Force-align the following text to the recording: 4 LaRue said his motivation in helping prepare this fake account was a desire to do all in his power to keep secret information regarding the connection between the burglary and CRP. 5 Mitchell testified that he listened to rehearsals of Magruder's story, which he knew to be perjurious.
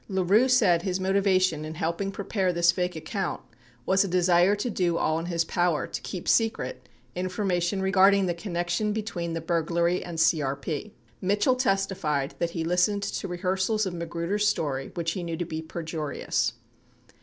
4 0.07 0.15
LaRue 0.15 0.49
said 0.49 0.81
his 0.81 0.99
motivation 0.99 1.63
in 1.63 1.75
helping 1.75 2.11
prepare 2.11 2.51
this 2.51 2.71
fake 2.71 2.95
account 2.95 3.39
was 3.85 4.03
a 4.03 4.07
desire 4.07 4.55
to 4.55 4.67
do 4.71 4.97
all 4.97 5.19
in 5.19 5.27
his 5.27 5.45
power 5.45 5.85
to 5.85 6.01
keep 6.01 6.27
secret 6.27 6.89
information 7.13 7.83
regarding 7.83 8.25
the 8.25 8.33
connection 8.33 8.93
between 8.93 9.33
the 9.33 9.41
burglary 9.41 10.03
and 10.03 10.17
CRP. 10.17 10.85
5 10.85 10.91
Mitchell 11.21 11.55
testified 11.55 12.33
that 12.39 12.49
he 12.49 12.63
listened 12.63 13.03
to 13.03 13.27
rehearsals 13.27 13.85
of 13.85 13.93
Magruder's 13.93 14.47
story, 14.47 14.89
which 14.95 15.11
he 15.11 15.21
knew 15.21 15.37
to 15.37 15.45
be 15.45 15.61
perjurious. 15.61 16.53